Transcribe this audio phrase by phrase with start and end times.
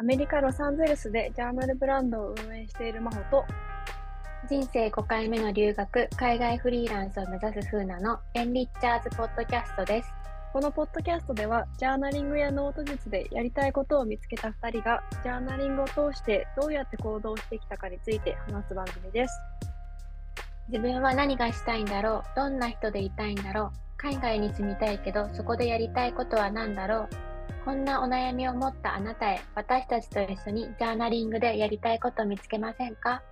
[0.00, 3.44] アメリカ・ロサンゼルスでジャーナルブランドを運営している真帆と、
[4.48, 10.08] 人生5回目の留学、海外フリーランスを目指す風なのエンリッチャーズポッドキャストです。
[10.54, 19.38] このポッドキャストでは、ジャーナリングやノート術でやりたいことを見つけた2人が、ジャーナリングを通してどうやって行動してきたかについて話す番組です。
[20.70, 27.29] 自分は何がしたいんだろうどんな人でいたいんだろう海外に住みたいけど、そこでやりたいことは何だろう
[27.64, 33.22] こんなお悩みを持ったあなたへ、私たちと一緒にジャーナリングでやりたいことを見つけませんか？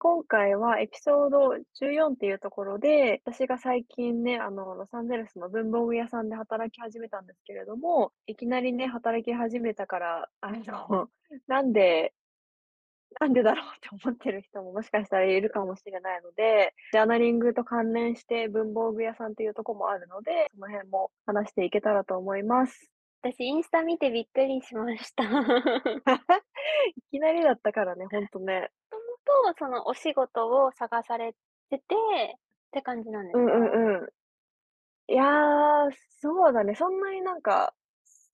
[0.00, 11.08] 今回はエピソード14っていうところで、私が最近ね、あの、ロサンゼルスの文房具屋さんで働き始めたんですけれども、いきなりね、働き始めたから、あの、
[11.48, 12.14] なんで
[13.20, 22.90] なんでだろうって思ってる人も もしかしたらいるかもしれないので、ジャーナリングと関連して文房具屋さんっていうとこもあるので、その辺も話していけたらと思います。
[23.22, 25.24] 私、インスタ見てびっくりしました。
[26.96, 28.70] いきなりだったからね、ほんとね。
[28.92, 31.80] もともと、そのお仕事を探されててっ
[32.72, 33.52] て感じなんですか？
[33.52, 34.08] うんうんうん。
[35.08, 35.24] いや、
[36.20, 37.74] そうだね、そんなになんか、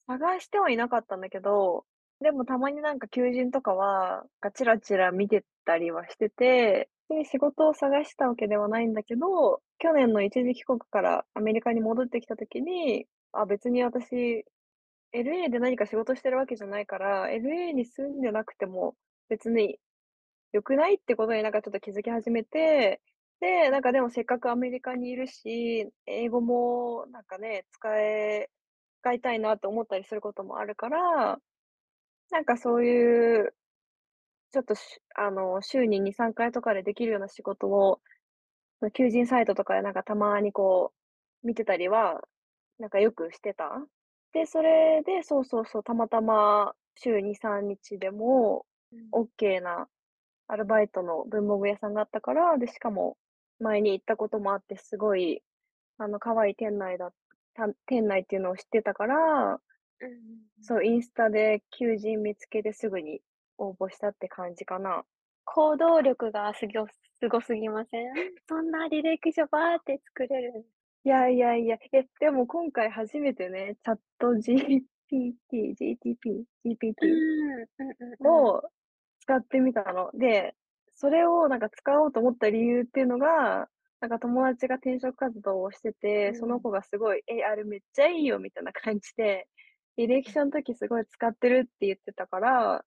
[0.07, 1.87] 探してはいなかったんだけど
[2.25, 14.47] でもたまになんか求人とかは、がチラチラ見てたりはしてて、で、仕事を探したわけではないんだけど、去年の一時帰国からアメリカに戻ってきた時に、あ、別に私、
[15.13, 18.97] LA で何か仕事してるわけじゃないから、LA に住んでなくても
[19.29, 19.79] 別に
[20.53, 23.03] 良くないってことになんかちょっと気づき始めて、
[23.41, 28.51] で、なんかでもせっかくアメリカにいるし、英語もなんかね、使え
[29.03, 31.39] 使いたいなって思ったりすることもあるから
[32.31, 33.55] なんかそういう、
[34.53, 38.01] ちょっとしあの、週に2、3回とかでできるような仕事を、
[38.81, 40.93] その求人サイトとかでなんかたまにこ
[41.45, 42.23] う、見てたりは、
[42.79, 43.87] なんかよくしてた。
[44.33, 48.67] で、それで、そうそうそう、たまたま週2、3日でも
[49.13, 49.89] オッケーな
[50.49, 53.17] アルバイトの文房具屋さんがあったから、で、しかも
[53.61, 55.43] 前に行ったこともあって、すごい、
[55.99, 57.13] あの、可愛い店内だ
[57.55, 59.61] た店内っていうのを知ってたから
[60.01, 63.23] うんうんそう、インスタで求人見つけてすぐに
[63.59, 65.05] 応募したって感じかな。
[65.45, 66.87] 行動力がすぎょ
[67.21, 68.15] すごすぎません？
[68.49, 70.67] そんな履歴書バーって作れる
[71.05, 76.45] いやいやいや、え、でも今回初めてね、チャット GPT、GTP、
[77.01, 78.45] う GPT ん、うんうんうん。
[78.45, 78.63] を
[79.21, 80.11] 使ってみたの。
[80.15, 80.55] で、
[80.95, 83.69] それをなんか使おうと思った理由っていうのが、
[84.01, 89.49] なんか友達が転職活動をしてて、その子がすごい、え、あれめっちゃいいよみたいな感じで
[89.99, 92.85] 履歴書の時すごい使ってるって言ってたから、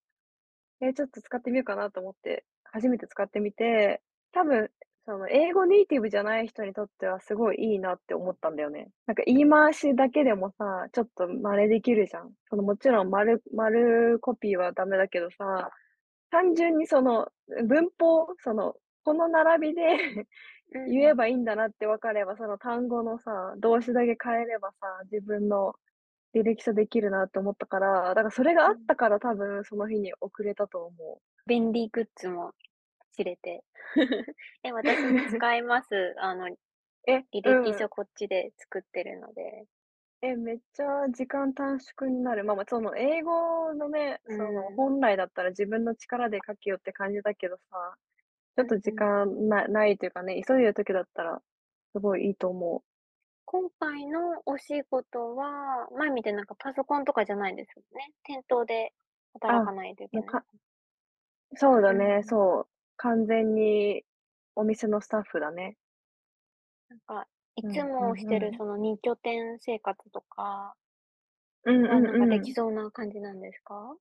[0.82, 4.02] え、ちょっと使ってみようかなと思って、初めて使ってみて、
[4.32, 4.70] 多分、
[5.06, 8.90] その英語ネイティブじゃない人にとってはすごいいいなって思ったんだよね。
[9.06, 12.32] なんか言い回しだけでもさ、ちょっと真似できるじゃん。
[12.50, 15.72] そのもちろん丸丸コピーはダメだけどさ、
[16.30, 17.30] 単純にその
[17.68, 18.76] 文法、その、
[19.06, 20.28] この並びで
[20.90, 25.74] 言えばいいんだなって分かれば、その単語のさ、動詞だけ変えればさ、自分の
[26.42, 31.22] 履歴書できるなって思ったから、だからそれがあったから多分その日に遅れたと思う。
[31.48, 32.54] 便利グッズも
[33.16, 33.64] 知れて。
[34.64, 36.16] え、私も 使います。
[36.18, 36.50] あの、
[37.08, 39.66] え、履歴書こっちで作ってるので。
[40.22, 42.44] え、めっちゃ時間短縮になる。
[42.44, 44.76] まあまあ、その英語のね、そのうん。
[44.76, 47.98] 本来だったら自分の力で書けよって感じだけどさ、
[48.58, 48.94] ちょっと時。
[48.94, 51.42] 間なないというかね、急いでる時だったら
[51.94, 52.87] すごいいいと思う。
[53.50, 58.14] 今回のお仕事は、前見てなんかパソコンとかじゃないですよね。
[58.24, 58.94] 店頭で
[59.34, 60.38] 働あ、かないといけない。
[60.38, 60.46] か
[61.56, 62.38] そうだね、うん。
[62.38, 62.68] そう。
[62.98, 64.04] 完全に
[64.56, 65.78] お店のスタッフだね。
[66.90, 68.40] なんか、いうんうつもして。
[68.40, 70.76] るその2拠点生活とか
[71.66, 72.50] うんは、なんかでうんうん。
[72.50, 73.98] きそうな感じなんですか？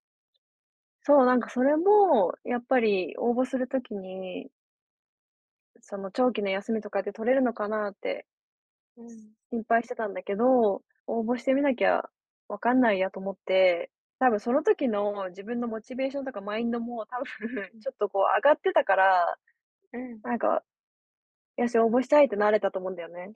[1.03, 4.51] そう、なんかそれもやっぱり応募する時に、
[5.81, 8.27] その長期の休みとかで取れるのかなって
[8.97, 9.37] うん。
[9.51, 12.09] 心配してたんだけど、応募してみなきゃ
[12.49, 17.25] わかんないやと思って、多分その時の自分のモチベーションとかマインドも多分
[17.75, 17.81] うん。
[17.81, 19.37] ちょっとこう上がってたから、
[19.93, 20.21] うん。
[20.23, 20.63] なんか、
[21.57, 23.33] よし、応募したいってなれたと思うんだよね。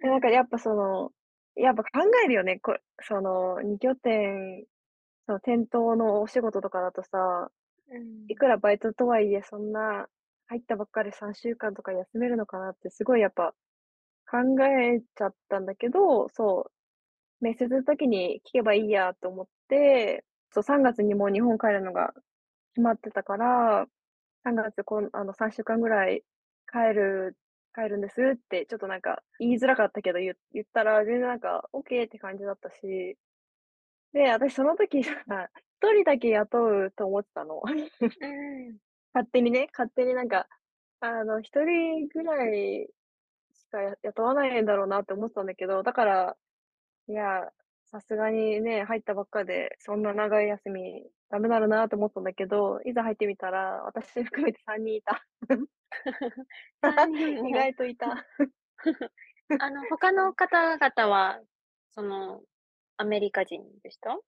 [0.00, 1.12] で、なんかやっぱその、
[1.56, 1.90] やっぱ考
[2.24, 2.58] えるよね。
[2.60, 4.64] こその2拠点、
[5.26, 7.50] その店頭のお仕事とかだとさ、
[7.90, 8.26] うん。
[8.28, 10.08] いくらバイトとはいえ、そんな
[10.46, 13.54] 入ったばっかり3週間とか休めるのかなってすごいやっぱ
[14.32, 22.14] 考えちゃったんだけど、そう、面接の時に聞けばいいやと思って、そう、3月にもう日本帰るのが
[22.74, 23.86] 決まってたから、
[24.44, 26.24] 3月こんあの、3週間ぐらい
[26.72, 27.36] 帰る
[27.74, 33.16] 帰るんですってちょっとなんか言いづらかったけど、ゆ言ったら全然なんかオッケーって感じだったし、
[34.12, 35.12] で、私その時さ、
[35.80, 37.62] 1人だけ雇うと思ってたの。
[37.62, 37.90] うん。
[39.14, 40.48] 勝手にね、勝手になんか、
[41.00, 42.94] あの、1人ぐらいし
[43.72, 46.38] かや雇わないんだろうなって思ってたんだけど、だから、
[47.08, 47.50] いや、
[47.86, 55.24] さすがにね、入ったばっかで、そんな長い休みダメだろうなと思ったんだけど、いざ入ってみたら、私含めて3人いた。
[56.82, 57.54] 3人 意も。
[57.54, 58.26] 外といた。
[59.58, 61.42] あの、他の方々は、
[61.90, 62.42] その、
[62.96, 64.18] アメリカ人でした？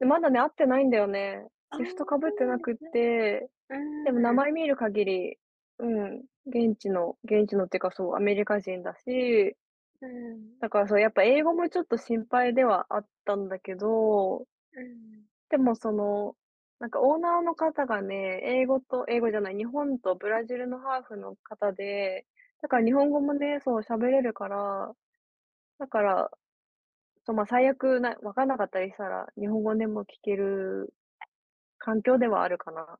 [0.00, 1.46] で、まだね、会ってないんだよね。
[1.70, 2.76] シフトかぶってなくっ。
[2.92, 4.32] て、うでも名。
[4.32, 5.38] 前見る限り、
[5.78, 9.56] うん、現地の現地のっていうか、そう、アメリカ人だし、
[10.00, 10.58] うん。
[10.60, 15.24] だからそう、やっぱ英語もちょっと心配ではあったんだけど、うん。
[15.50, 16.36] でもその、
[16.78, 22.26] なんかオーナーの方がね、英語と英語じゃない、日本とブラジルのハーフの方で、
[22.60, 23.12] だから日本うん。
[23.12, 24.92] 語もね、そう喋れるから、
[25.78, 26.30] だから、
[27.26, 30.94] そう、ま、最悪な分かんなかったりしたら、日本語でも聞ける
[31.78, 32.98] 環境ではあるかな。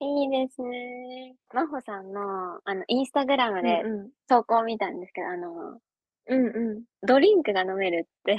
[0.00, 1.34] いいですね。
[1.52, 4.10] 真帆さんの、あの、インスタグラムでうんうん。
[4.28, 5.80] 投稿を見たんですけど、あの、
[6.28, 6.84] うんうん。
[7.02, 8.38] ドリンクが飲めるって。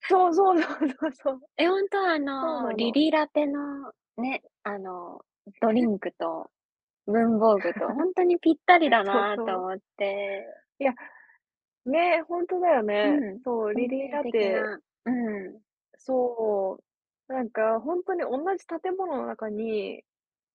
[0.00, 1.40] そうそうそうそうそう。
[1.56, 2.72] え、ほんとあの、そうなの。
[2.72, 5.20] リリラテのね、あの、
[5.60, 6.50] ドリンクと
[7.06, 9.14] 文房具とほんとにぴったりだそうそう。
[9.14, 10.46] なと思って。
[10.78, 10.92] いや、
[11.86, 13.18] ね、ほんとだよね。
[13.18, 14.62] うん、そう、リリラテ、
[15.04, 15.58] うん。
[15.96, 16.78] そ
[17.28, 20.02] う、なんかほんとに同じ建物の中に、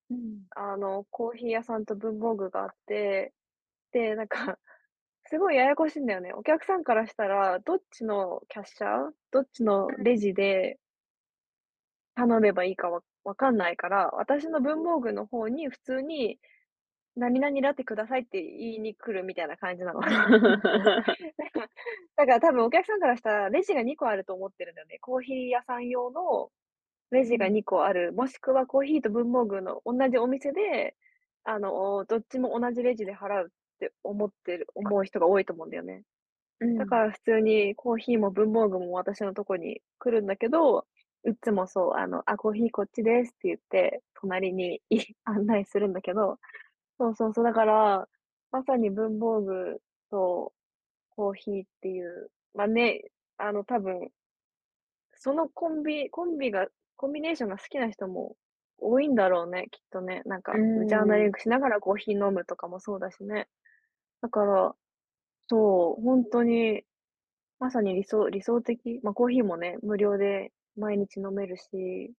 [0.10, 0.46] うん。
[0.56, 3.34] あの、コーヒー屋さんと文房具があって、
[3.92, 4.60] で、なんか、
[5.26, 6.34] すごいややこしいんだよね。
[6.34, 10.20] お客さんからしたら、どっちのキャッシャー、どっちのレうん。
[10.20, 10.80] ジで
[12.16, 16.40] 頼めばいいかわ分かんないから、私の文房具の方に普通に
[17.16, 20.02] 何々ラテくださいって言いに来るみたいな感じなの。
[22.16, 25.00] だから多分お客さんからしたら、レジが2個あると思ってるんだよね。
[25.00, 26.52] コーヒー屋さん用の
[27.12, 27.54] レジがうん。
[27.54, 30.96] 2個ある、もしくはコーヒーと文房具の同じお店で、
[31.44, 36.04] あの、どっちも同じレジで払うって思ってる思う人が多いと思うんだよね。
[36.60, 36.78] うん。
[36.78, 40.86] だから普通にコーヒーも文房具も私のとこに来るんだけど、
[41.28, 46.40] いつもそう、あの、あ、コーヒーこっちですって言って、隣にい案内するんだけど、
[47.00, 48.08] そうそうそう、だから、
[48.52, 49.82] まさに文房具
[50.12, 50.54] と
[51.12, 53.04] コーヒーっていう、ま、ね、
[53.38, 54.10] あの、多分
[55.14, 56.68] そのコンビコンビが
[57.00, 58.36] コンビネーションが好きな人も
[58.78, 60.22] 多いんだろうね、きっとね。
[60.25, 61.18] なんうか、ジャーナ。
[61.18, 63.48] リングしながらコーヒー飲むとかもそうだしね。
[64.22, 64.75] だから、
[65.50, 66.86] そう、ほんとに、
[67.60, 72.13] まさに理想理想的、ま、コーヒーもね、無料で毎日飲めるし、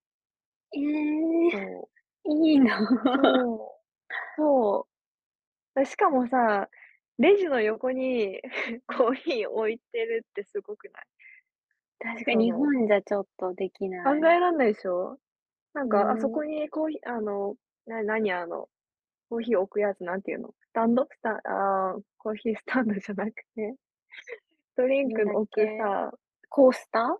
[0.73, 1.91] ええ、そ
[2.25, 2.79] う、いいな。
[3.23, 3.81] そ
[4.38, 4.88] う、そ
[5.76, 5.81] う。
[5.81, 6.69] で、しかもさ、
[7.19, 8.41] レジの横に
[8.88, 11.06] コーヒー置いてるってすごくない？
[12.00, 14.20] 確かに日本じゃちょっとでき考ない。
[14.35, 15.19] えらんないでしょ？
[15.75, 16.31] なんうか、あそ。
[16.31, 17.56] こにコーヒーあの、
[17.87, 18.69] な何あの、
[19.31, 21.08] コーヒー置くやつなんていうの、スタンド？
[21.12, 23.76] スタああ、コーヒースタンドじゃなくて、
[24.76, 26.12] ドリンなんだっクの置くけ、さ、
[26.49, 27.19] コースター？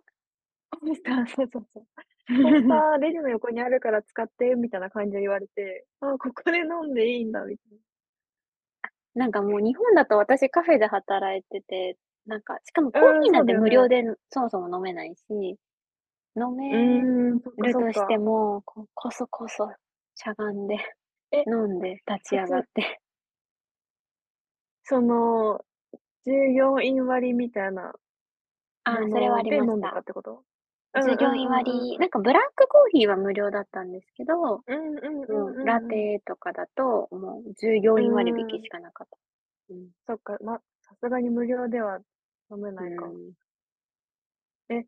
[0.71, 1.87] コースター、 そうそうそう。
[2.41, 7.77] コースターレジの横にあるから使ってみたいな感じで言われて、ああ、ここで飲んでいいんだみたいな。
[9.15, 11.97] なんかもう日本だと私カフェで働いてて、
[12.31, 13.53] なんか、しかもコーヒーなんて。
[13.53, 15.19] 無料でそもそも飲めないし、
[16.37, 18.17] 飲うめるとして。
[18.17, 19.69] も、ここそこそ
[20.15, 20.77] しゃがんで
[21.31, 23.01] え、飲んで立ち上がって。
[24.83, 25.63] その、
[26.25, 27.93] 従業員割みたいなも
[28.85, 30.01] ああ、それはありました。
[31.01, 31.99] 従業員割、うん。
[31.99, 35.79] なんかブラックコーヒーは無料だったんですけど、うんうんうもうラ。
[35.81, 38.61] テとかだと、もう従業う員割引。
[38.63, 39.17] しかなかった。
[39.69, 39.89] うん。
[40.07, 41.99] そっか、ま、さすがに無料では
[42.51, 43.13] 飲めうないか。
[43.29, 43.33] ん。
[44.69, 44.85] え、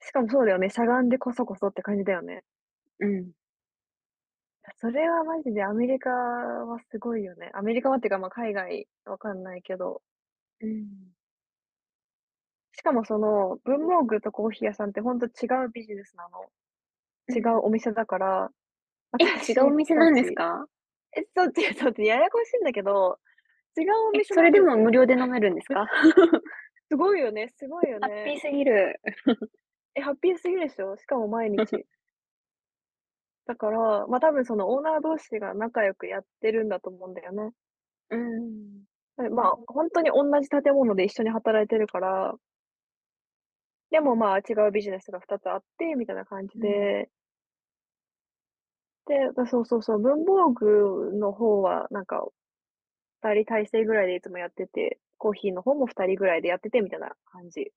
[0.00, 2.44] しかもそうだよね、しゃがんでこそこそって感じだよね。
[3.00, 3.32] うん。
[4.80, 7.50] それはマジでアメリカはすごいよね。
[7.54, 10.02] アメリカはっていうか、ま、海外わかんないけど。
[10.60, 11.12] うん。
[12.74, 15.30] しかもその、文房具とコーヒー屋さんってほんと違
[15.66, 16.50] うビジネスなの。
[17.34, 17.58] 違うん。
[17.58, 18.50] うお店だから、
[19.20, 20.68] え、違うお私店なんですか？
[21.16, 23.18] え、そう、違う、そう、ややこしいんだけど、
[23.78, 24.76] 違うおえ、店それでも。
[24.76, 25.86] 無料で飲めるんですか？
[26.90, 28.02] すごいよねすごいよね。
[28.02, 29.00] ハッピーすぎる。
[29.94, 30.96] え、ハッピーすぎるでしょ？
[30.96, 31.86] しかも毎日。
[33.46, 37.52] だから、ま、多分そのオーナー同士が仲良くやってるんだと思うんだよね。
[38.10, 38.88] うん。
[39.16, 42.34] で、まあ、ほんとにおんなじ建物で一緒に働いてるから
[43.90, 46.88] でも、まあ、違うビジネスが2つあってみたいな感じうん。
[49.06, 49.14] で、
[49.50, 52.26] そうそうそう、文房具の方はなんか
[53.20, 57.72] 2人体制ぐらいでいつもやってて、コーヒーの方も2人ぐらいでやっててみたいな感じ。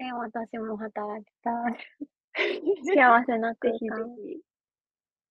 [0.00, 1.78] え、私も働きたい。
[2.84, 4.10] 幸せな空間。
[4.16, 4.42] ひ。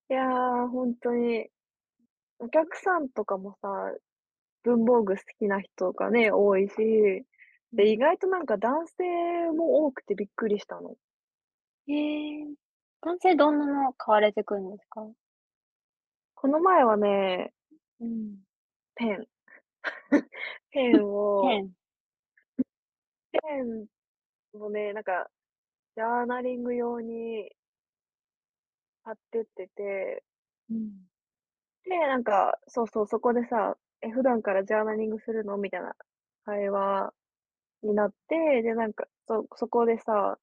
[0.09, 1.49] いやー、ほんとに、
[2.39, 3.95] お客さんとかもさ、
[4.63, 6.75] 文房具好きな人がね、多いし、
[7.75, 7.99] で、意うん。
[7.99, 9.03] 外となんか男性
[9.51, 10.95] も多くてびっくりしたの。
[11.87, 11.93] へ
[12.41, 12.47] え。
[13.01, 15.07] 男性どんなの買われてくんですか？
[16.35, 17.53] この前はね、
[18.01, 18.43] うん。
[19.01, 19.27] ペン。
[20.71, 21.71] ペンをペン。
[23.33, 23.87] ペン
[24.61, 25.29] をね、なんか、
[25.95, 27.51] ジャーナリング用に
[29.03, 30.23] 買ってってて、
[30.69, 30.91] うん。
[31.85, 35.95] で、なんか、そうそう、そこでさ、「え、普段からジャーナリングするの？」みたいな
[36.45, 37.13] 会話
[37.83, 40.39] になって、で、なんか、そそこでさ、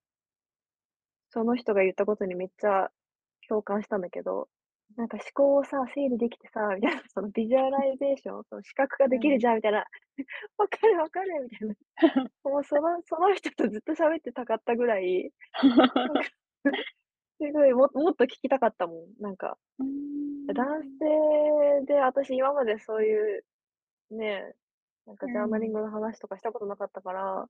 [1.31, 2.91] その人が言ったことにめっちゃ
[3.49, 4.49] 共感したんだけど、
[4.99, 9.41] なんか思考をさ、整理できてさ、みたいな、そのビジュアライゼーション、その視覚化できるうん。
[9.41, 9.87] じゃんみたいな、
[10.59, 11.77] 分かる分かるみたいな。
[12.45, 15.33] もうそのその人とずっと喋ってたかったぐらい、
[16.05, 16.29] なんか
[17.41, 19.15] すごい、ももっと聞きたかったもん。
[19.23, 19.87] なんか、うー
[20.49, 21.09] 男ん。
[21.81, 23.45] 性で私今までそういう
[24.11, 24.55] ね、
[25.07, 25.75] なんかジャーナリンうん。
[25.75, 27.49] グの話とかしたことなかったから、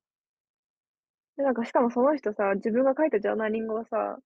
[1.39, 4.19] で、なんかしかもその人さ、自分が書いたジャーナリングをさ、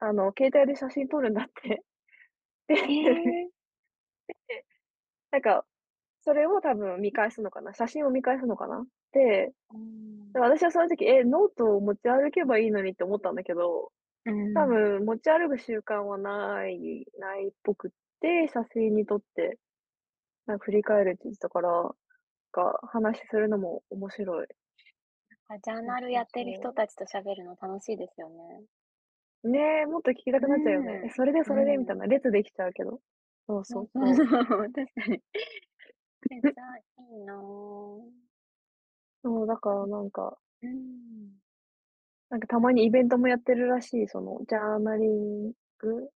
[0.00, 1.84] あの、携帯で写真撮るんだって。
[2.68, 3.14] へ で、
[4.48, 4.64] え。
[5.30, 5.66] なんか、
[6.22, 8.86] それを多分見返すのかな、写真を見返すのかな。
[9.12, 10.34] で、うーん。
[10.34, 13.92] で、私はその時、え、ノートを持ち歩けばいいのにって思ったんだけど、
[14.26, 14.54] うん。
[14.54, 17.90] 多分持ち歩く習慣はないないっぽくっ
[18.20, 19.58] て、写真に撮って、
[20.46, 21.92] なんか振り返るって言ってたから、
[22.52, 24.48] か、話するのも面白い。
[25.48, 28.64] あ、ジャーナルやってるそ人たちと喋るの楽しいですよね。
[29.44, 29.48] う。
[29.50, 31.00] ねえ、もっと聞きたうくなっちゃうよね。
[31.04, 31.10] え、ん。
[31.10, 32.00] それでそれでみたいうん。
[32.00, 33.00] な、列できちゃうけど。
[33.48, 34.24] そうそうそうそう。
[34.26, 35.22] そうそう、 確かに。
[36.30, 36.84] めっちゃい
[37.22, 38.24] いなぁ。
[39.24, 41.40] そう、だからなんか、うん。
[42.30, 46.10] なんかたまにイベントもやってるらしい、そのジャーナリング？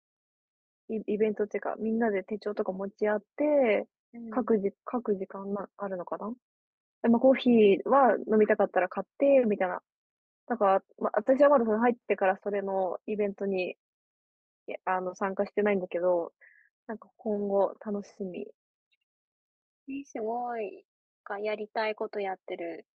[0.89, 4.47] イイベントっていうか、みんなで手帳とか持ち合って、うん。
[4.47, 6.33] 各じ各時間なあるのかな？
[7.03, 9.81] で、ま、コーヒーは飲みたかったら買ってみたいな。
[10.47, 13.71] だから、ま、私はまだその入ってからそれのイベントに、
[14.67, 16.33] いあの、参加してないんだけど、
[16.87, 18.47] なんか今後楽しみ。
[19.89, 20.85] え、すごい。
[21.23, 22.85] か、やりたいことやってる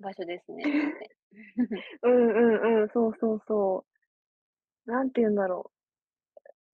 [0.00, 0.64] 場所ですね。
[2.02, 3.84] うんうんうん、そうそうそ
[4.86, 4.90] う。
[4.90, 5.70] なんて言うんだろ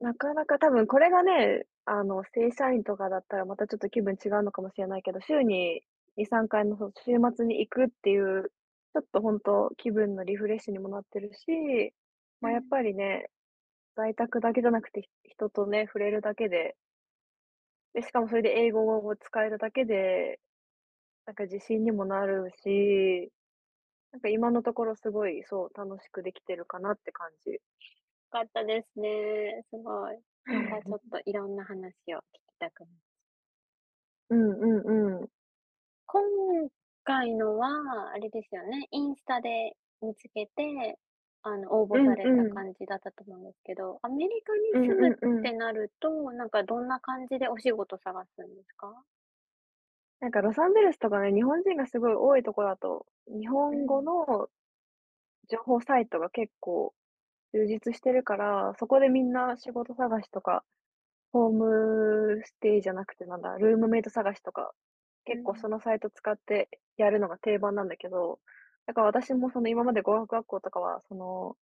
[0.01, 0.05] う。
[0.05, 5.83] なかなか多分これがね、あの、正社員とかだったらまたちょっと気分違うのかもしれないけど、週に
[6.17, 8.53] 2、3回のその週末に行くっていう、
[9.01, 11.95] ちょっとほんと気分のリフレッシュにもなってるし、
[12.41, 12.69] ま、やっうん。
[12.69, 13.31] ぱりね、
[13.97, 16.77] 在宅だけじゃなくて、ひ人とね、触れるだけで、
[17.95, 20.41] で、しかもそれで英語を使えるだけで、
[21.27, 23.33] なんか自信にもなるし、
[24.13, 27.61] なんか今のところすごい、そう、楽しくできてるかなって感じ。
[28.31, 29.65] かったですね。
[29.71, 30.19] すごい。
[30.51, 32.89] またちょっといろんな話を聞きたくな
[34.31, 35.29] うんうんうん。
[36.07, 36.69] 今
[37.09, 40.99] 回のは、あれですよね、インスタで見つけて、
[41.43, 42.45] あの、応う募された。
[42.49, 45.49] 感じだったと思うんですけど、アメリカにうん住むっうんうん。
[45.49, 49.05] てなると、なんかどんな感じでお仕事探すんですか？
[50.21, 54.03] なんかロサンゼルスとかね、日本人がすごい多いとこだと、日本語うん。
[54.03, 54.49] の
[55.49, 56.95] 情報サイトが結構
[57.55, 60.65] 充実してるから、そこでみんな仕事探しとか、
[61.33, 64.73] ホームステイじゃなくてなんだ、ルームメイト探しとか、
[65.29, 65.71] 結構そうん。
[65.71, 68.41] のサイト使ってやるのが定番なんだけど、
[68.87, 71.57] だから私もその今まで語学学校とかは、その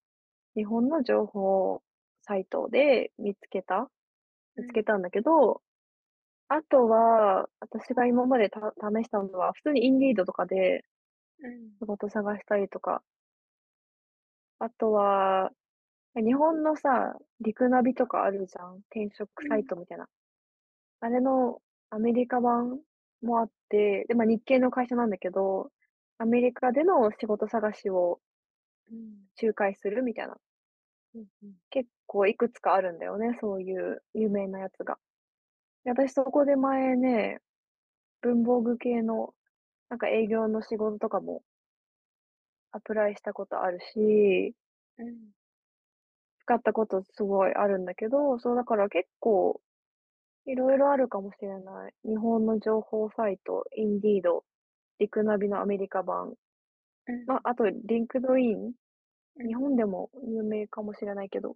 [0.55, 1.83] 日本の情報
[2.23, 3.89] サイトで見つけた
[4.57, 4.63] うん。
[4.63, 5.61] 見つけたんだけど、
[6.49, 10.85] あとは、私が今までた試したのは、普通にインディードとかで
[11.39, 11.71] うん。
[11.81, 13.03] 仕事探したりとか、
[14.59, 15.51] あとは、
[16.15, 19.67] 日本のさ、リクナビとかあるじゃん、転職サイうん。
[19.67, 20.07] トみたいな。
[21.01, 22.79] あれのアメリカ版
[23.21, 25.71] もあって、で、ま、日系の会社なんだけど、
[26.19, 28.19] アメリカでの仕事探しを
[28.91, 29.27] うん。
[29.41, 30.37] 仲介するみたいな、
[31.15, 31.53] うんうん。
[31.71, 34.97] 結構いくつかあるんだよね、そういう有名なやつが。
[35.85, 37.41] で、私そこで前ね、
[38.21, 39.33] 文房具系の
[39.89, 41.43] なんか営業の仕事とかも
[42.73, 44.53] アプライしたことあるし、
[44.99, 45.31] うん。
[46.47, 49.59] 使ったことすごいあるんだけど、そうだから結構
[50.47, 51.93] いろいろあるかもしれない。
[52.03, 54.43] 日本の情報サイト、インディード、
[54.99, 56.33] リクナビのアメリカ版、
[57.27, 57.41] ま、うん。
[57.43, 58.73] あとリンクドイン、
[59.37, 59.47] うん。
[59.47, 61.55] 日本でも有名かもしれないけど、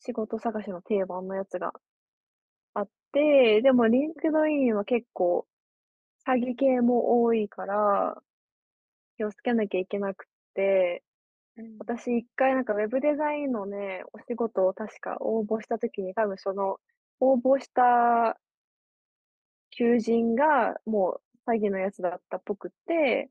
[0.00, 1.72] 仕事探しの定番のやつが
[2.74, 5.46] あって、でもリンクドインは結構
[6.26, 8.22] 詐欺系も多いから、
[9.16, 11.02] 気をつけなきゃいけなくって、
[11.56, 11.78] うん。
[11.78, 16.78] 私一回なんかウェブデザインのね、お仕事を確か応募した時に、多分その、
[17.20, 18.38] 応募した
[19.70, 23.30] 求人が、もう詐欺のやつだったっぽくって、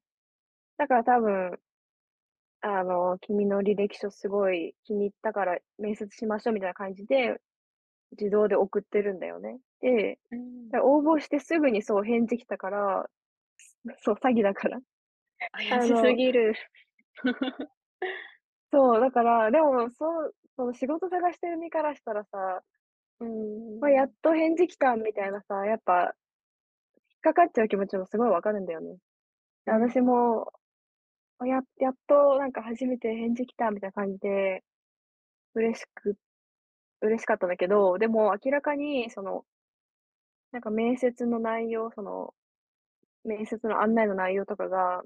[0.77, 1.59] だから多分、
[2.61, 7.39] あの、君の履歴書すごい気に入ったから面接しましょうみたいな感じで、
[8.11, 9.59] 自動で送ってるんだよね。
[9.81, 10.69] で、うん。
[10.69, 13.09] だ応募してすぐにそう返事来たから、
[14.01, 14.79] そう、詐欺だから。
[15.51, 16.55] 怪しすぎる。
[18.71, 22.63] そう、だから、でも、そう、その仕事探してる身からしたらさ、
[23.19, 23.25] う
[23.79, 24.17] ま、やっん。
[24.21, 26.15] と返事来たみたいなさ、やっぱ
[27.25, 28.97] 引っかかっちゃう気持ちもすごいわかるんだよね。
[29.65, 29.87] で、うん。
[29.87, 30.53] 私も、
[31.39, 34.63] あ、ややっとなんか初めて返事来たみたいな感じで、
[35.55, 36.17] 嬉しく
[37.01, 39.45] 嬉しかったんだけど、でも明らかにその、
[40.51, 42.33] なんか面接の内容、その、
[43.25, 45.03] 面接の案内の内容とかが、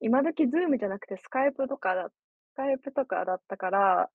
[0.00, 4.10] 今時 Zoom じゃなくてスカイプとかだスカイプとかだったから、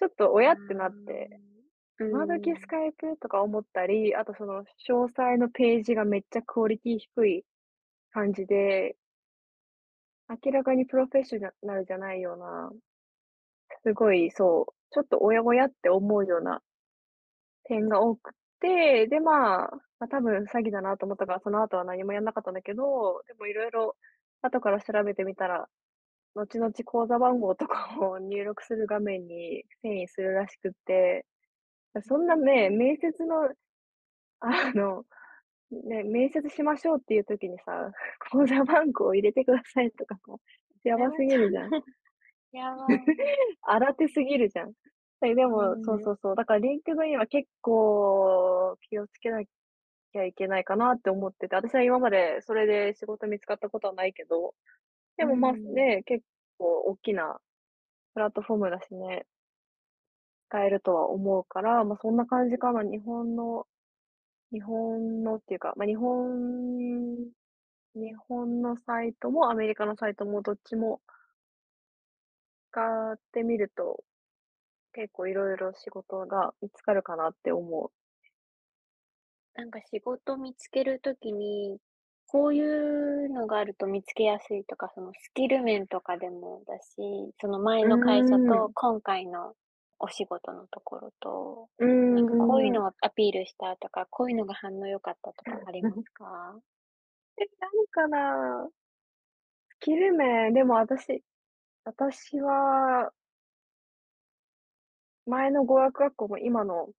[0.00, 1.53] ちょっとあ「おや？」ってなって、あ。
[1.98, 2.66] う今時スん。
[2.66, 7.44] カイプとか思ったり、あとその詳細のページがめっちゃクオリティ低い
[8.12, 8.96] 感じで、
[10.28, 12.70] 明らかにプロフェッショナルじゃないような、
[13.84, 16.60] すごいそう、ちょっとおやおやって思うような
[17.64, 23.92] 点が多くて、で、まあ、ま、多分詐欺だなと思ったから、その後は何もやんなかったんだけど、でも色々
[24.42, 25.68] 後から調べてみたら、
[26.34, 31.26] 後々口座番号とかを入力する画面に遷移するらしくって、
[32.02, 33.50] そんなね、面接の、
[34.40, 35.04] あの、
[35.70, 37.92] ね、面接しましょうっていう時にさ、
[38.32, 40.34] 口座番号を入れてくださいとかさ、
[40.84, 41.74] やばすぎるじゃん。
[42.52, 43.14] やばい。
[43.66, 44.72] 新 手すぎるじゃん。
[45.24, 46.00] え、でうも、そうん。
[46.00, 54.54] そうそう、だからリンクドインは結構気をつけなきゃいけないかなって思ってて、私は今までそれで仕事見つかったことはないけど、
[55.16, 55.74] でうも、ま、ん。
[55.74, 56.24] ね、結
[56.58, 57.40] 構おっきな
[58.14, 59.33] プラットフォームだしね、使
[60.66, 62.82] えるとは思うから、ま、そんな感じかな。
[62.82, 63.66] 日本の
[64.52, 67.16] 日本のっていうか、ま、日本
[67.94, 71.00] 日本のサイトもアメリカのサイトもどっちも
[72.72, 74.04] 使ってみると、
[74.94, 77.92] 結構色々仕事が見つかるかなって思う。
[79.56, 81.78] なんか仕事見つけるときに、
[82.26, 82.60] こうい
[83.26, 86.96] うのがあると見つけやすいとか、そのスキル面とかでもだし、
[87.40, 88.64] その前うの会社ーん。
[88.64, 89.54] と今回の
[90.04, 92.74] お仕事のところと、うーなんかこういうん。
[92.74, 96.60] のをアピールしたとか、こういうのが反応良かったとかありますか？
[97.36, 98.68] え、なんかな、
[99.70, 101.22] スキル面、でも私
[101.84, 103.12] 私は
[105.26, 106.90] 前の語学学校も今の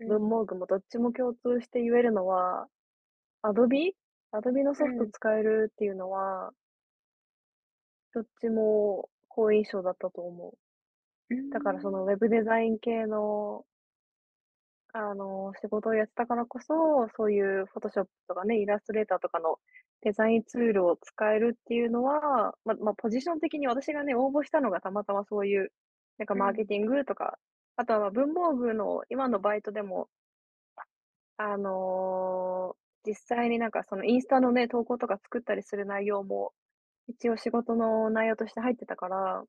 [0.00, 2.68] うん、文房具もどっちも共通して言えるのは、
[3.42, 6.52] Adobe？Adobe のソフトうん、使えるっていうのは、
[8.14, 10.58] どっちも好印象だったと思う。
[11.52, 13.64] だからそのん、ウェブデザイン系の、
[14.94, 19.58] あの、仕事をやってたからこそ、そういうフォトショップとかね、イラストレーターとかの
[20.02, 25.72] デザインツールを使えるっていうのは、まま、ポジション的に私がね、応募したのがたまたまそういう、
[26.18, 27.38] なんかうん、マーケティングとか、
[27.76, 30.08] あとは文房具の今のバイトでも
[31.36, 36.52] あの、実際になんかそのインスタのね、投稿とか作ったりする内容も、
[37.08, 39.44] 一応仕事の内容として入ってたから、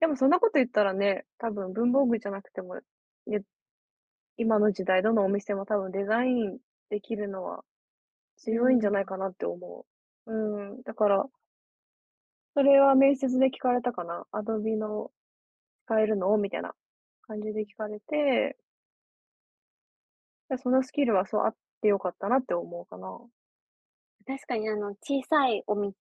[0.00, 2.76] でもそんなこと言ったらね、多分文房具じゃなくても、
[3.26, 3.42] ね、
[4.36, 6.58] 今の時代どのお店も多分デザイン
[6.90, 7.64] できるのは
[8.60, 9.06] う強いんじゃないん。
[9.06, 9.86] かなって思
[10.26, 10.32] う。
[10.32, 11.26] うん、だから、
[12.54, 14.26] それは面接で聞かれたかな。
[14.32, 15.10] Adobe の
[15.86, 16.36] 使えるの？
[16.38, 16.74] みたいな
[17.22, 18.56] 感じで聞かれて、
[20.48, 23.18] で、そのスキルはそうあって良かったなって思うかな。
[24.26, 25.94] 確かにあの小さいお店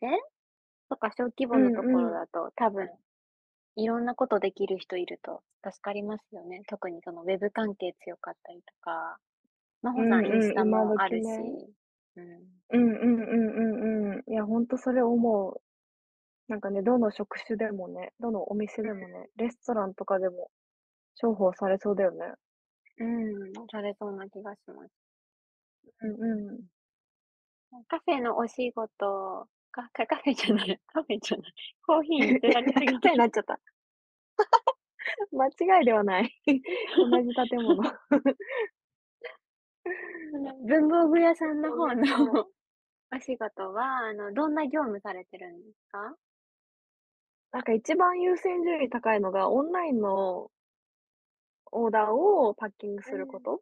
[0.89, 2.01] とか小規う模のとこ。
[2.01, 2.89] ろだと、多分
[3.77, 6.63] いろんなことできる人いると助かりますよね。
[6.67, 9.17] 特にそのウェブ関係強かったりとか、
[9.81, 11.27] 真う帆さんインスんうん、タ今もあるし。
[12.17, 12.61] うん。
[12.71, 14.31] うんうんうんうんうん。
[14.31, 15.61] いや、ほんとそれ思う。
[16.49, 20.51] なんかね、どの職種でもね、どのお店でもね、 レストランとかでも
[21.21, 22.33] 重宝されそうだよね。
[22.99, 24.91] うん、うん、されそうな気がします。
[26.01, 26.67] うんうん。
[27.87, 31.53] カフェのお仕事かかカフェじゃない、カフェじゃない、
[31.85, 33.59] コーヒーにつられすぎて、 になっちゃった。
[35.31, 35.47] 間
[35.79, 36.33] 違いではない。
[36.95, 37.83] 同じ建物。
[40.67, 42.47] 文房具屋さんの方の
[43.15, 46.17] お仕事は、あの、どんな業務されてるんですか？
[47.51, 50.49] なんか一番優先順位高いのが、オンラインの
[51.71, 53.61] オーダーをパッキングうん、すること。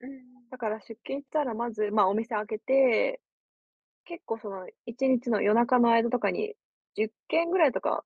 [0.00, 3.20] うん、だから出勤したらまず、ま、お店開けて、
[4.06, 6.54] 結構その1日の夜中の間とかに
[6.96, 8.04] 10件ぐらいとか、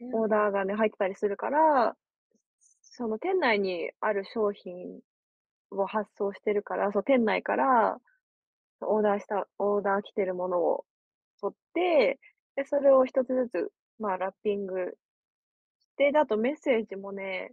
[0.00, 0.14] うん。
[0.22, 1.96] オーダーがね、入ってたりするから、
[2.82, 5.00] その店内にある商品
[5.70, 7.98] を発送してるから、そう、店内から
[8.80, 10.84] オーダーしたオーダー来てるものを
[11.40, 12.18] 取って、
[12.56, 14.96] で、それを一つずつ、まあ、ラッピング
[15.80, 17.52] して、で、あとメッセージもね、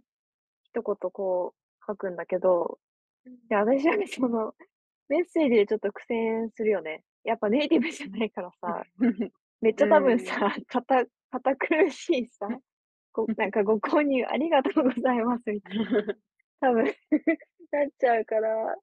[0.64, 2.78] 一言こう書くんだけど、
[3.26, 3.46] うん。
[3.48, 4.54] で、私はね、その、
[5.08, 7.04] メッセージでちょっと苦戦するよね。
[7.26, 8.84] やっぱネイティブじゃないからさ、
[9.60, 10.18] めっちゃ多分うん。
[10.18, 12.48] さ、かた堅苦しいさ、
[13.12, 15.84] ごなんかご購入ありがとうございますみたいな、
[16.60, 16.84] 多分
[17.72, 18.76] なっちゃうから、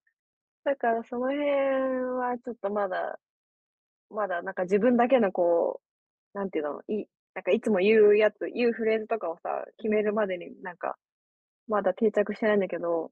[0.65, 3.19] だからその辺はちょっとまだ
[4.10, 5.82] まだなんか自分だけのこ
[6.36, 10.15] う、なんていうの、いなんかいつも言うやつ、言うフレーズとかをさ、決めるうん。
[10.15, 10.97] までになんか、
[11.67, 13.12] まだ定着してないんだけど、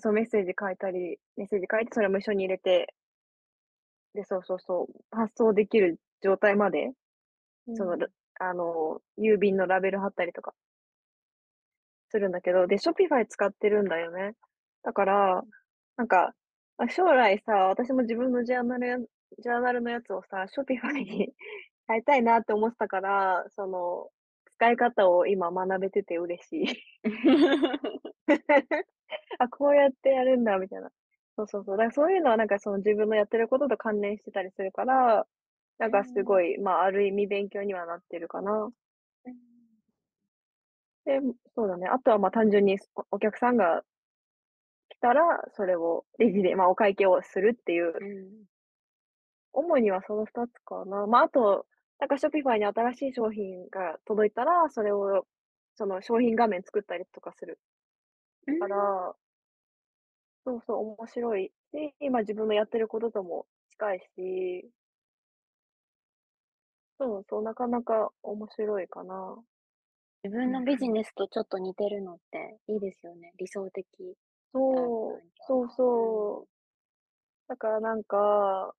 [0.00, 2.94] そのメッセージ書いたり、メッセージ書いてそれも一緒に入れて、
[4.14, 6.92] で、そうそうそう、発送できる状態まで、
[7.74, 8.00] その、うん。
[8.00, 10.54] るあの、郵便のラベル貼ったりとか
[12.10, 14.34] するんだけど、で、Shopify 使ってるんだよね。
[14.82, 15.42] だから、
[15.96, 16.34] なんか、
[16.78, 21.32] あ、将来さ、私も自分のジャーナルやジャーナルのやつをさ、Shopify に
[21.88, 24.10] 変えたいなって思ってたから、その、
[24.56, 26.82] 使い方を今学べてて嬉しい。
[29.38, 30.90] あ、こうやってやるんだみたいな。
[31.38, 31.76] そうそうそう。
[31.76, 35.26] だからそういうのはなんかその自分のやってることと関連してたりするから、
[35.78, 36.24] なんかすうん。
[36.24, 38.70] ごい、まあ、ある意味勉強にはなってるかな。
[39.24, 39.34] うん。
[41.04, 41.20] で、
[41.54, 41.88] そうだね。
[41.88, 43.82] あとはまあ単純におお客さんが
[44.90, 45.22] 来たら、
[45.54, 48.44] それをレジで、まあ、お会計をするっていう、うん。
[49.52, 51.06] 主にはその2つかな。
[51.06, 51.66] まあ、あと、
[51.98, 55.26] なんか Shopify に新しい商品が届いたら、それを、
[55.74, 57.58] その商品画面作ったりとかする
[58.46, 58.58] うん。
[58.58, 59.14] から、
[60.48, 64.70] そうそう、面白いし、今自分のやってることとも近いし、
[66.98, 69.36] そうそう、なかなか面白いかな。
[70.24, 73.32] 自分のビジネスとちょっと似てるのっていいですよね。
[73.38, 73.86] 理想的
[74.52, 75.68] そう、そう。
[75.70, 76.48] そう。
[77.48, 78.74] だからなんか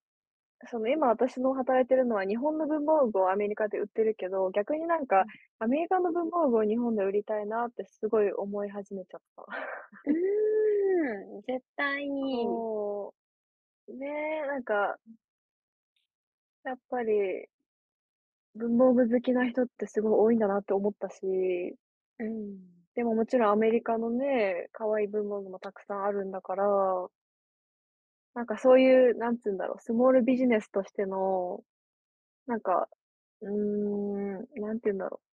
[0.69, 5.27] その今私の働いてるのは日本の文房具をアメリカで売ってるけど、逆になんかうん。
[5.59, 9.45] アメリカの文房具を日本で売りたいなってすごい思い始めちゃった。
[10.05, 10.15] うーん、
[11.47, 12.43] 絶対に。
[12.45, 13.13] そ
[13.87, 13.97] う。
[13.97, 14.07] ね
[14.43, 14.97] え、なんか、
[16.63, 17.49] やっぱり
[18.53, 21.15] 文房具好きな人ってすごい多いんだなって思ったし、
[22.19, 22.57] うん。
[22.95, 26.65] でももちろんアメリカのね、可愛い文房具もたくさんあるんだから、
[28.33, 31.63] なんかそういう、なんつうんだろう、スモールビジネスとしての、
[32.47, 32.89] なんか、
[33.41, 35.25] うーん、なんて言うんだろう。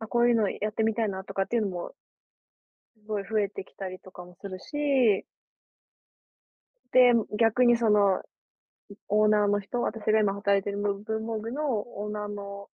[0.00, 1.94] あ、こういうのやってみたいなとかっていうのも
[3.00, 5.24] すごい増えてきたりとかもするし、
[6.92, 8.22] で、逆にその
[9.08, 12.68] オーナーの人、私が今働いてる文文房具のオーナーの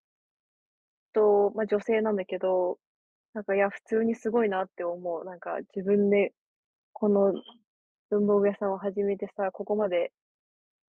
[1.12, 2.78] 人、ま、女性なんだけど、
[3.34, 5.24] なんか、いや、普通にすごいなって思う。
[5.24, 6.32] なんか自分で
[6.92, 7.34] この
[8.10, 10.12] 文房具屋さんを始めてさ、ここまで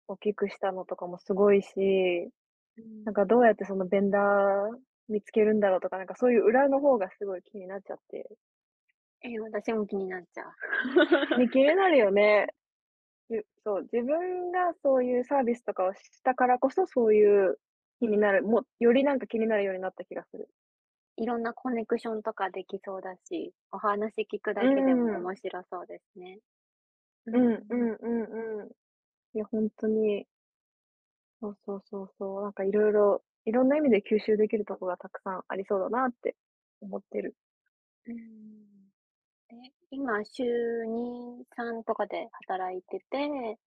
[0.07, 2.31] 大きくしたのとかもすごいし、
[2.77, 3.03] うん。
[3.05, 4.77] なんかどうやってそのベンダー
[5.09, 8.29] 見つけるんだろうとか、なんかそういう裏の方がすごい気になっちゃって。
[9.21, 10.53] え、私も気になっちゃう。
[11.35, 12.47] ね、気になるよね。
[13.29, 17.59] ゆそう、自分がそういうサービスとかをしたからこそ、そういう
[17.99, 20.49] 気になる、もよりなんか気になるようになった気がする。
[21.17, 25.29] いろんなコネクションとかできそうだし、お話聞くうだけでもん。
[25.29, 26.39] 面白そうですね。
[27.27, 27.75] ううんうん。
[27.75, 28.71] んうんうん。
[29.33, 30.27] いや、ほんとに、
[31.41, 36.35] そうそうそうそう、なんかいろいろいろんな意味で吸収できるとこがたくさんありそうだなって
[36.81, 37.35] 思ってる。
[38.05, 38.68] うん。
[39.91, 43.59] で、今週2、3とかで働いてて、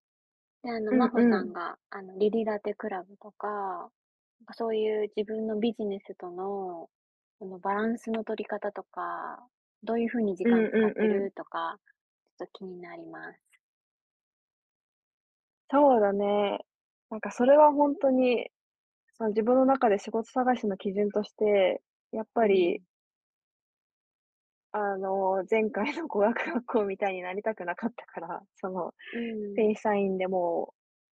[0.63, 1.49] で、あの、うん真帆さうん。
[1.49, 6.89] んが、あの、リリラテクラブとか、なんかそういう自分のビジネスとの、
[7.39, 9.47] そのバランスの取り方とか、
[9.83, 11.27] どういう風に時うん間使ってうんうん。
[11.27, 11.79] るとか、
[12.37, 13.39] ちょっと気になります。
[15.69, 16.59] そうだね。
[17.09, 18.49] なんかそれはほんとに、
[19.17, 21.81] その自分の中で仕事探しの基準として、
[22.11, 22.83] やっぱりうん。
[24.75, 29.57] あの、前回の語学学校みたいになりたくなかったから、その、うん。
[29.57, 30.73] 正社員でも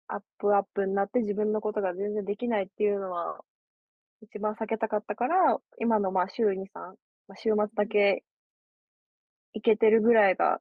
[0.09, 3.41] うアップアップになって自分のことが全然できないっていうのは、
[4.21, 7.83] 一番避けたかったから、今の、ま、週2、3、ま、週末うん。
[7.83, 8.23] だけ
[9.53, 10.59] 行けてるぐらいが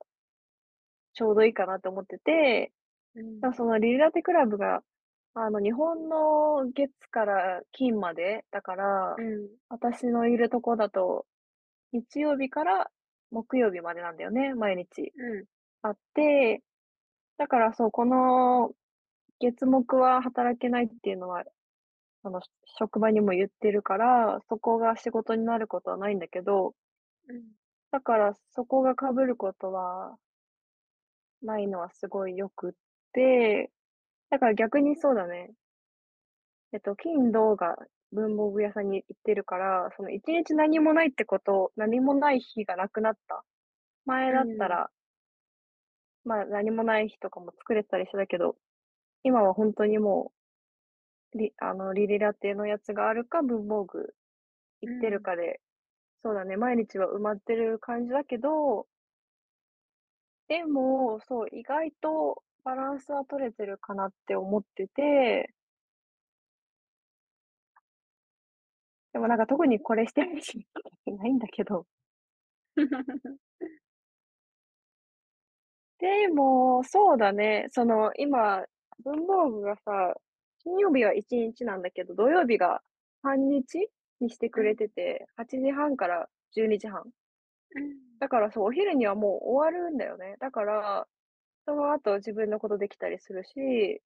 [1.14, 2.72] ちょうどいいかなと思ってて、
[3.14, 3.52] うん。
[3.54, 4.82] そのリルラテクラブが、
[5.34, 9.52] あの、日本の月から金までだから、うん。
[9.68, 11.26] 私のいるとこだと、
[11.92, 12.90] 日曜日から
[13.30, 15.44] 木曜日までなんだよね、毎日うん。
[15.82, 16.62] あって、
[17.38, 18.72] だからそう、この
[19.40, 21.44] 月木は働けないっていうのは
[22.22, 22.40] その、
[22.78, 26.74] 職場にも言ってるから、そこが仕事になることはないんだけど、
[27.28, 27.42] うん。
[27.92, 30.16] だからそこが被ることは
[31.42, 32.72] ないのはすごい良くっ
[33.12, 33.70] て、
[34.30, 35.52] だから逆にそうだね。
[36.72, 37.76] えっと、金土が
[38.12, 43.44] 文房具屋さんに行ってるから、その1日何もないってこと、何もない日がなくなった。
[44.06, 44.68] 前うだったん。
[44.68, 44.90] ら
[46.24, 48.56] まあ、何もない日とかも作れてたりしてたけど、
[49.24, 50.32] 今はほんとにも
[51.34, 54.14] う、リあの、リリラテのやつがあるか、文房具
[54.82, 55.22] 行ってるうん。
[55.22, 55.60] かで、
[56.24, 58.86] そうだね、毎日は埋まってる感じだけど
[60.48, 65.54] でも、そう、意外とバランスは取れてるかなって思ってて
[69.12, 70.66] でもなんか特にこれしてほし
[71.06, 71.86] ないんだけど。
[75.98, 78.64] でも、そうだね、その、今、
[79.04, 80.14] 文房具がさ、
[80.64, 82.82] 金曜日は1日なんだけど、土曜日が
[83.22, 83.88] 半日
[84.20, 84.76] にしてくれうん。
[84.76, 87.02] てて、8時半から12時半。
[87.76, 87.96] うん。
[88.20, 90.36] だからそう、お昼にはもう終わるんだよね。
[90.40, 91.06] だから、
[91.66, 94.02] その後自分のことできたりするし、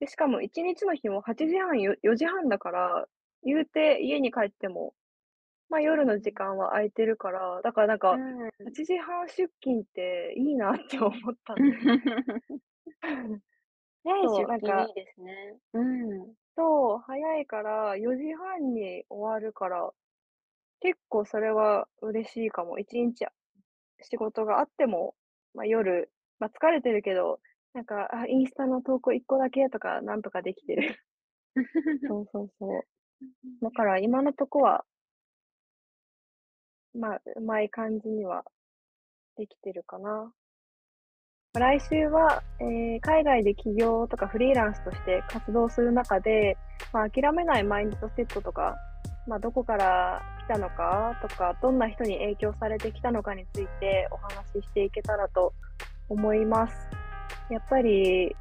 [0.00, 3.06] で、しかも1日の日も8時半、よ4時半だから、
[3.42, 4.94] 言うて家に帰っても、
[5.70, 6.34] ま、夜の時うん。
[6.34, 8.20] 間は空いてるから、だからなんか、
[8.60, 8.64] うん。
[8.64, 12.02] 8時半出勤っていいなって思ったんだよね。
[14.04, 15.60] 早いそう、なんか出勤いいですね。
[15.74, 16.36] うん。
[16.56, 19.92] そう、早いから4時半に終わるから、
[20.80, 22.78] 結構それは嬉しいかも。
[22.80, 23.26] 1日
[24.02, 25.16] 仕事があっても、
[25.54, 27.40] ま、夜、ま、疲れてるけど、
[27.74, 30.98] なんか、あ、インスタの投稿1個だけとかなんとかできてる。
[32.06, 32.86] そうそうそう。
[33.62, 34.84] だから今のとこは
[36.98, 38.42] まあ、うまい感じには
[39.36, 40.32] できてるかな。
[41.54, 46.56] 来週は、ええ、海外で起業とかフリーランスとして活動する中で、
[46.92, 48.76] まあ、諦めないマインドセットとか、
[49.26, 55.52] まあ、どこから来たのかとか、どんな人に影響されてきたのかについてお話ししていけたらと
[56.08, 56.74] 思います。
[57.50, 58.34] やっぱり、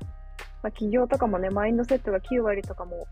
[0.64, 3.08] まあ、起業とかもね、マインドセットが9割とかも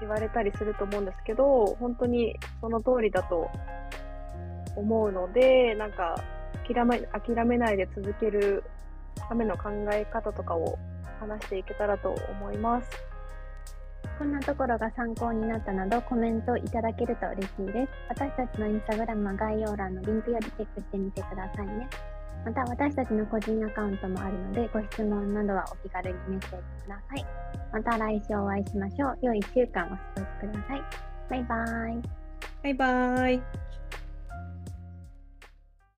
[0.00, 3.50] 言われたりすると思うんですけど、ほんとにその通りだと
[4.76, 6.16] 思うので、なんか、
[6.66, 8.62] きらめ諦めないで続ける
[9.28, 10.78] ための考え方とかを
[11.18, 12.88] 話していけたらと思います。
[14.18, 17.92] こんなところが参考になったなど、コメントいただけると嬉しいです。
[18.08, 21.88] 私たちのインスタグラムは概要欄のリンクよりチェックしてみてくださいね。
[22.44, 27.26] また、私たちの個人アカウントもあるので、ご質問などはお気軽にメッセージください。
[27.72, 29.18] また来週お会いしましょう。
[29.22, 30.82] 良い1週間お過ごしください。
[31.28, 32.02] バイバーイ。
[32.62, 33.69] バイバーイ。